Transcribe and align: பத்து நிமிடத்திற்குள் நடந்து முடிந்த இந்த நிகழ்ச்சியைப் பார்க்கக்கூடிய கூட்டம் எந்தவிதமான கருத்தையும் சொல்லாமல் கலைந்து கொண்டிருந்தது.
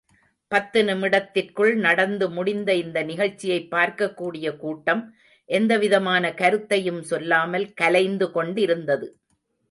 பத்து 0.51 0.83
நிமிடத்திற்குள் 0.83 1.73
நடந்து 1.75 2.29
முடிந்த 2.29 2.75
இந்த 2.75 3.03
நிகழ்ச்சியைப் 3.03 3.67
பார்க்கக்கூடிய 3.71 4.57
கூட்டம் 4.57 5.13
எந்தவிதமான 5.49 6.33
கருத்தையும் 6.33 7.01
சொல்லாமல் 7.03 7.73
கலைந்து 7.73 8.31
கொண்டிருந்தது. 8.31 9.07